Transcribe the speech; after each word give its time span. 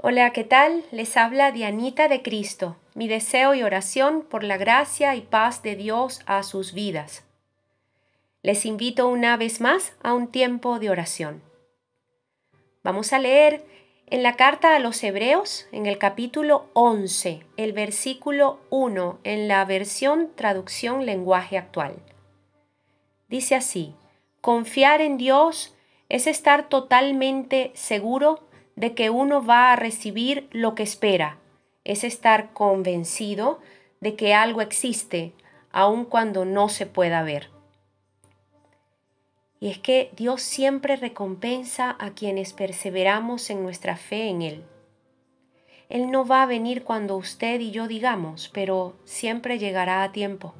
Hola, 0.00 0.32
¿qué 0.32 0.44
tal? 0.44 0.84
Les 0.92 1.16
habla 1.16 1.50
Dianita 1.50 2.06
de 2.06 2.22
Cristo. 2.22 2.76
Mi 2.94 3.08
deseo 3.08 3.56
y 3.56 3.64
oración 3.64 4.22
por 4.22 4.44
la 4.44 4.56
gracia 4.56 5.16
y 5.16 5.22
paz 5.22 5.64
de 5.64 5.74
Dios 5.74 6.20
a 6.26 6.44
sus 6.44 6.72
vidas. 6.72 7.24
Les 8.42 8.64
invito 8.64 9.08
una 9.08 9.36
vez 9.36 9.60
más 9.60 9.96
a 10.04 10.14
un 10.14 10.28
tiempo 10.28 10.78
de 10.78 10.90
oración. 10.90 11.42
Vamos 12.84 13.12
a 13.12 13.18
leer 13.18 13.64
en 14.06 14.22
la 14.22 14.36
carta 14.36 14.76
a 14.76 14.78
los 14.78 15.02
Hebreos, 15.02 15.66
en 15.72 15.86
el 15.86 15.98
capítulo 15.98 16.70
11, 16.74 17.44
el 17.56 17.72
versículo 17.72 18.60
1, 18.70 19.18
en 19.24 19.48
la 19.48 19.64
versión 19.64 20.30
traducción 20.36 21.06
lenguaje 21.06 21.58
actual. 21.58 21.96
Dice 23.26 23.56
así, 23.56 23.96
confiar 24.42 25.00
en 25.00 25.16
Dios 25.16 25.74
es 26.08 26.28
estar 26.28 26.68
totalmente 26.68 27.72
seguro 27.74 28.47
de 28.78 28.94
que 28.94 29.10
uno 29.10 29.44
va 29.44 29.72
a 29.72 29.76
recibir 29.76 30.48
lo 30.52 30.76
que 30.76 30.84
espera, 30.84 31.38
es 31.82 32.04
estar 32.04 32.52
convencido 32.52 33.58
de 34.00 34.14
que 34.14 34.34
algo 34.34 34.60
existe, 34.60 35.32
aun 35.72 36.04
cuando 36.04 36.44
no 36.44 36.68
se 36.68 36.86
pueda 36.86 37.24
ver. 37.24 37.50
Y 39.58 39.68
es 39.68 39.78
que 39.78 40.12
Dios 40.16 40.42
siempre 40.42 40.94
recompensa 40.94 41.96
a 41.98 42.10
quienes 42.10 42.52
perseveramos 42.52 43.50
en 43.50 43.64
nuestra 43.64 43.96
fe 43.96 44.28
en 44.28 44.42
Él. 44.42 44.64
Él 45.88 46.12
no 46.12 46.24
va 46.24 46.42
a 46.42 46.46
venir 46.46 46.84
cuando 46.84 47.16
usted 47.16 47.58
y 47.58 47.72
yo 47.72 47.88
digamos, 47.88 48.48
pero 48.54 48.94
siempre 49.04 49.58
llegará 49.58 50.04
a 50.04 50.12
tiempo. 50.12 50.54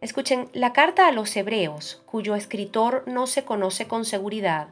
Escuchen, 0.00 0.48
la 0.54 0.72
carta 0.72 1.06
a 1.06 1.12
los 1.12 1.36
hebreos, 1.36 2.02
cuyo 2.06 2.34
escritor 2.34 3.04
no 3.06 3.26
se 3.26 3.44
conoce 3.44 3.86
con 3.88 4.06
seguridad, 4.06 4.68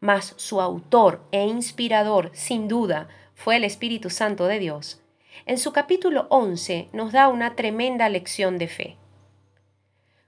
mas 0.00 0.34
su 0.36 0.60
autor 0.60 1.22
e 1.30 1.46
inspirador, 1.46 2.30
sin 2.34 2.68
duda, 2.68 3.08
fue 3.34 3.56
el 3.56 3.64
Espíritu 3.64 4.10
Santo 4.10 4.46
de 4.46 4.58
Dios, 4.58 5.00
en 5.46 5.58
su 5.58 5.72
capítulo 5.72 6.26
11 6.30 6.88
nos 6.92 7.12
da 7.12 7.28
una 7.28 7.54
tremenda 7.54 8.08
lección 8.08 8.58
de 8.58 8.68
fe. 8.68 8.96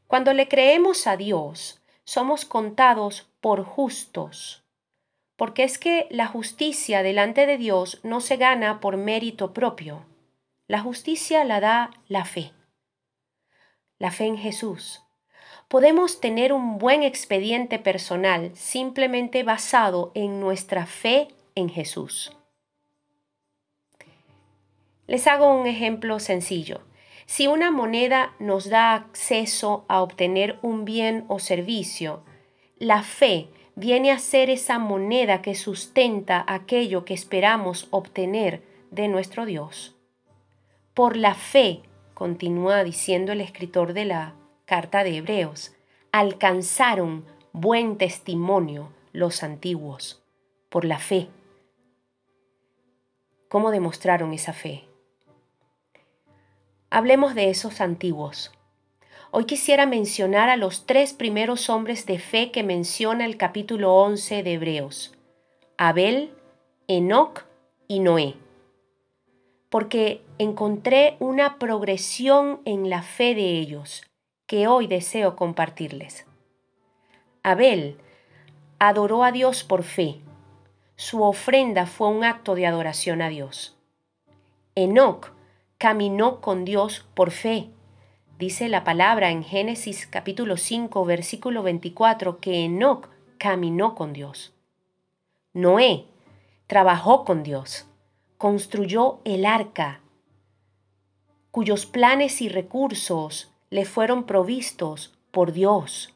Cuando 0.07 0.33
le 0.33 0.49
creemos 0.49 1.07
a 1.07 1.17
Dios, 1.17 1.83
somos 2.05 2.45
contados 2.45 3.29
por 3.41 3.65
justos, 3.65 4.63
porque 5.37 5.65
es 5.65 5.79
que 5.79 6.07
la 6.11 6.27
justicia 6.27 7.03
delante 7.03 7.47
de 7.47 7.59
Dios 7.59 8.01
no 8.03 8.21
se 8.21 8.37
gana 8.37 8.81
por 8.81 8.97
mérito 8.97 9.53
propio, 9.53 10.07
la 10.69 10.81
justicia 10.81 11.45
la 11.45 11.61
da 11.61 11.91
la 12.09 12.25
fe 12.25 12.53
la 14.03 14.11
fe 14.11 14.27
en 14.27 14.37
Jesús. 14.37 15.01
Podemos 15.69 16.21
tener 16.21 16.53
un 16.53 16.79
buen 16.79 17.03
expediente 17.03 17.79
personal 17.79 18.51
simplemente 18.55 19.43
basado 19.43 20.13
en 20.15 20.41
nuestra 20.41 20.87
fe 20.87 21.29
en 21.55 21.69
Jesús. 21.69 22.33
Les 25.07 25.27
hago 25.27 25.53
un 25.53 25.67
ejemplo 25.67 26.19
sencillo. 26.21 26.81
Si 27.27 27.47
una 27.47 27.71
moneda 27.71 28.35
nos 28.39 28.69
da 28.69 28.95
acceso 28.95 29.85
a 29.89 30.03
obtener 30.03 30.59
un 30.63 30.85
bien 30.85 31.25
o 31.29 31.39
servicio, 31.39 32.23
la 32.79 33.03
fe 33.03 33.49
viene 33.75 34.11
a 34.11 34.19
ser 34.19 34.51
esa 34.51 34.79
moneda 34.79 35.41
que 35.43 35.55
sustenta 35.55 36.45
aquello 36.47 37.05
que 37.05 37.15
esperamos 37.15 37.89
obtener 37.91 38.63
de 38.91 39.09
nuestro 39.09 39.47
Dios. 39.47 39.95
Por 40.95 41.17
la 41.17 41.35
fe 41.35 41.81
continúa 42.15 42.85
diciendo 42.85 43.33
el 43.33 43.41
escritor 43.41 43.95
de 43.95 44.05
la 44.05 44.35
carta 44.73 45.05
de 45.05 45.19
Hebreos, 45.19 45.77
alcanzaron 46.13 47.27
buen 47.53 47.99
testimonio 47.99 48.91
los 49.13 49.43
antiguos 49.43 50.23
por 50.71 50.87
la 50.87 50.99
fe. 50.99 51.29
¿Cómo 53.51 53.71
demostraron 53.71 54.33
esa 54.33 54.55
fe? 54.55 54.85
Hablemos 56.89 57.35
de 57.35 57.51
esos 57.51 57.83
antiguos. 57.83 58.51
Hoy 59.31 59.45
quisiera 59.45 59.85
mencionar 59.85 60.49
a 60.49 60.57
los 60.57 60.87
tres 60.87 61.13
primeros 61.13 61.69
hombres 61.69 62.07
de 62.07 62.19
fe 62.19 62.51
que 62.51 62.63
menciona 62.63 63.27
el 63.27 63.37
capítulo 63.37 63.95
11 63.97 64.43
de 64.43 64.55
Hebreos, 64.55 65.15
Abel, 65.77 66.33
Enoc 66.89 67.45
y 67.89 68.01
Noé 68.01 68.37
porque 69.69 70.23
encontré 70.39 71.17
una 71.19 71.59
progresión 71.59 72.61
en 72.67 72.91
la 72.91 73.03
fe 73.03 73.35
de 73.35 73.59
ellos 73.59 74.03
que 74.53 74.69
hoy 74.69 74.87
deseo 74.87 75.35
compartirles. 75.35 76.27
Abel 77.43 77.97
adoró 78.79 79.25
a 79.25 79.33
Dios 79.33 79.65
por 79.65 79.83
fe. 79.83 80.21
Su 80.95 81.23
ofrenda 81.23 81.87
fue 81.87 82.09
un 82.09 82.23
acto 82.23 82.55
de 82.55 82.67
adoración 82.67 83.23
a 83.23 83.31
Dios. 83.31 83.79
Enoc 84.75 85.33
caminó 85.79 86.43
con 86.43 86.67
Dios 86.67 87.03
por 87.15 87.31
fe. 87.31 87.71
Dice 88.39 88.69
la 88.69 88.85
palabra 88.85 89.31
en 89.31 89.43
Génesis 89.43 90.07
capítulo 90.07 90.59
5 90.59 91.03
versículo 91.07 91.63
24 91.63 92.39
que 92.39 92.67
Enoc 92.67 93.09
caminó 93.39 93.95
con 93.95 94.13
Dios. 94.13 94.53
Noé 95.55 96.05
trabajó 96.67 97.25
con 97.25 97.43
Dios 97.43 97.87
construyó 98.37 99.21
el 99.25 99.47
arca, 99.47 100.01
cuyos 101.53 101.87
planes 101.87 102.43
y 102.43 102.51
recursos 102.51 103.52
le 103.73 103.87
fueron 103.87 104.25
provistos 104.25 105.15
por 105.31 105.53
Dios. 105.53 106.15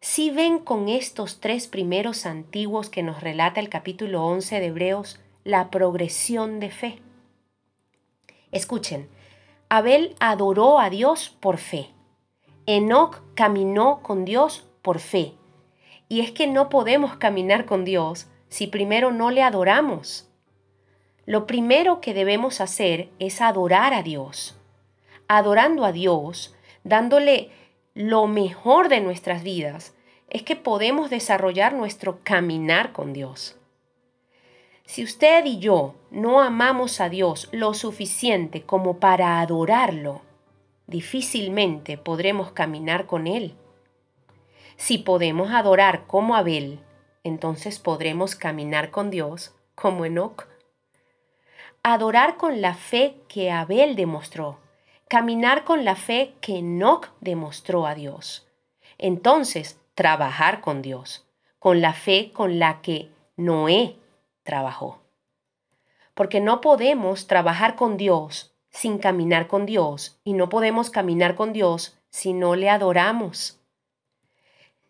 Si 0.00 0.30
ven 0.30 0.58
con 0.58 0.88
estos 0.88 1.38
tres 1.38 1.66
primeros 1.66 2.24
antiguos 2.24 2.88
que 2.88 3.02
nos 3.02 3.20
relata 3.20 3.60
el 3.60 3.68
capítulo 3.68 4.24
11 4.24 4.58
de 4.58 4.66
Hebreos 4.68 5.20
la 5.44 5.70
progresión 5.70 6.60
de 6.60 6.70
fe. 6.70 7.02
Escuchen, 8.52 9.10
Abel 9.68 10.16
adoró 10.18 10.80
a 10.80 10.88
Dios 10.88 11.28
por 11.28 11.58
fe. 11.58 11.90
Enoc 12.64 13.20
caminó 13.34 14.00
con 14.02 14.24
Dios 14.24 14.66
por 14.80 14.98
fe. 14.98 15.34
Y 16.08 16.20
es 16.20 16.32
que 16.32 16.46
no 16.46 16.70
podemos 16.70 17.16
caminar 17.16 17.66
con 17.66 17.84
Dios 17.84 18.28
si 18.48 18.66
primero 18.66 19.12
no 19.12 19.30
le 19.30 19.42
adoramos. 19.42 20.26
Lo 21.26 21.46
primero 21.46 22.00
que 22.00 22.14
debemos 22.14 22.62
hacer 22.62 23.10
es 23.18 23.42
adorar 23.42 23.92
a 23.92 24.02
Dios. 24.02 24.56
Adorando 25.28 25.84
a 25.84 25.92
Dios, 25.92 26.54
dándole 26.84 27.50
lo 27.94 28.26
mejor 28.26 28.88
de 28.88 29.00
nuestras 29.00 29.42
vidas, 29.42 29.94
es 30.28 30.42
que 30.42 30.56
podemos 30.56 31.10
desarrollar 31.10 31.74
nuestro 31.74 32.20
caminar 32.22 32.92
con 32.92 33.12
Dios. 33.12 33.56
Si 34.84 35.04
usted 35.04 35.44
y 35.44 35.58
yo 35.58 35.94
no 36.10 36.40
amamos 36.40 37.00
a 37.00 37.08
Dios 37.08 37.48
lo 37.52 37.74
suficiente 37.74 38.62
como 38.62 38.98
para 38.98 39.40
adorarlo, 39.40 40.22
difícilmente 40.86 41.98
podremos 41.98 42.52
caminar 42.52 43.06
con 43.06 43.26
Él. 43.26 43.54
Si 44.76 44.98
podemos 44.98 45.52
adorar 45.52 46.06
como 46.06 46.34
Abel, 46.34 46.80
entonces 47.24 47.78
podremos 47.78 48.34
caminar 48.34 48.90
con 48.90 49.10
Dios 49.10 49.54
como 49.74 50.04
Enoch 50.04 50.46
adorar 51.82 52.36
con 52.36 52.60
la 52.60 52.74
fe 52.74 53.16
que 53.28 53.50
Abel 53.50 53.96
demostró, 53.96 54.58
caminar 55.12 55.64
con 55.64 55.84
la 55.84 55.94
fe 55.94 56.32
que 56.40 56.60
Enoch 56.60 57.10
demostró 57.20 57.86
a 57.86 57.94
Dios. 57.94 58.48
Entonces, 58.96 59.78
trabajar 59.94 60.62
con 60.62 60.80
Dios, 60.80 61.26
con 61.58 61.82
la 61.82 61.92
fe 61.92 62.30
con 62.32 62.58
la 62.58 62.80
que 62.80 63.10
Noé 63.36 63.96
trabajó. 64.42 65.02
Porque 66.14 66.40
no 66.40 66.62
podemos 66.62 67.26
trabajar 67.26 67.76
con 67.76 67.98
Dios 67.98 68.54
sin 68.70 68.96
caminar 68.96 69.48
con 69.48 69.66
Dios 69.66 70.18
y 70.24 70.32
no 70.32 70.48
podemos 70.48 70.88
caminar 70.88 71.34
con 71.34 71.52
Dios 71.52 71.98
si 72.08 72.32
no 72.32 72.56
le 72.56 72.70
adoramos. 72.70 73.60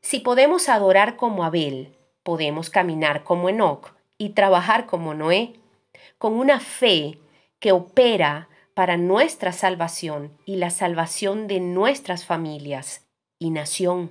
Si 0.02 0.20
podemos 0.20 0.68
adorar 0.68 1.16
como 1.16 1.42
Abel, 1.42 1.96
podemos 2.22 2.70
caminar 2.70 3.24
como 3.24 3.48
Enoch 3.48 3.92
y 4.18 4.28
trabajar 4.28 4.86
como 4.86 5.14
Noé 5.14 5.54
con 6.18 6.34
una 6.34 6.60
fe 6.60 7.18
que 7.58 7.72
opera 7.72 8.48
para 8.74 8.96
nuestra 8.96 9.52
salvación 9.52 10.36
y 10.44 10.56
la 10.56 10.70
salvación 10.70 11.46
de 11.46 11.60
nuestras 11.60 12.24
familias 12.24 13.06
y 13.38 13.50
nación. 13.50 14.10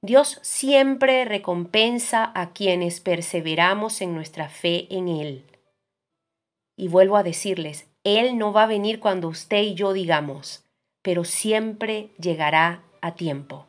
Dios 0.00 0.38
siempre 0.42 1.24
recompensa 1.24 2.30
a 2.34 2.52
quienes 2.52 3.00
perseveramos 3.00 4.00
en 4.00 4.14
nuestra 4.14 4.48
fe 4.48 4.86
en 4.90 5.08
Él. 5.08 5.44
Y 6.76 6.88
vuelvo 6.88 7.16
a 7.16 7.24
decirles, 7.24 7.88
Él 8.04 8.38
no 8.38 8.52
va 8.52 8.64
a 8.64 8.68
venir 8.68 9.00
cuando 9.00 9.28
usted 9.28 9.62
y 9.62 9.74
yo 9.74 9.92
digamos, 9.92 10.64
pero 11.02 11.24
siempre 11.24 12.10
llegará 12.18 12.84
a 13.00 13.14
tiempo. 13.14 13.66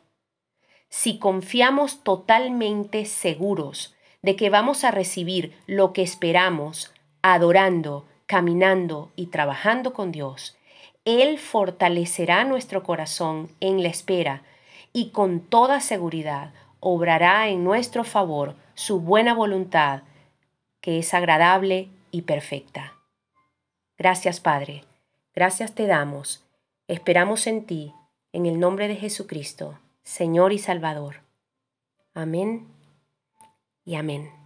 Si 0.88 1.18
confiamos 1.18 2.04
totalmente 2.04 3.06
seguros 3.06 3.94
de 4.22 4.36
que 4.36 4.50
vamos 4.50 4.84
a 4.84 4.90
recibir 4.90 5.56
lo 5.66 5.92
que 5.92 6.02
esperamos, 6.02 6.92
adorando, 7.22 8.06
caminando 8.30 9.10
y 9.16 9.26
trabajando 9.26 9.92
con 9.92 10.12
Dios, 10.12 10.56
Él 11.04 11.36
fortalecerá 11.36 12.44
nuestro 12.44 12.84
corazón 12.84 13.50
en 13.58 13.82
la 13.82 13.88
espera 13.88 14.44
y 14.92 15.10
con 15.10 15.40
toda 15.40 15.80
seguridad 15.80 16.52
obrará 16.78 17.48
en 17.48 17.64
nuestro 17.64 18.04
favor 18.04 18.54
su 18.74 19.00
buena 19.00 19.34
voluntad, 19.34 20.04
que 20.80 21.00
es 21.00 21.12
agradable 21.12 21.88
y 22.12 22.22
perfecta. 22.22 22.92
Gracias, 23.98 24.38
Padre. 24.38 24.84
Gracias 25.34 25.74
te 25.74 25.88
damos. 25.88 26.44
Esperamos 26.86 27.48
en 27.48 27.66
ti, 27.66 27.92
en 28.32 28.46
el 28.46 28.60
nombre 28.60 28.86
de 28.86 28.94
Jesucristo, 28.94 29.80
Señor 30.04 30.52
y 30.52 30.58
Salvador. 30.58 31.16
Amén 32.14 32.68
y 33.84 33.96
amén. 33.96 34.39